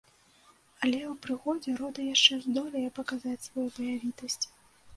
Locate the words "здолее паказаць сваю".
2.47-3.69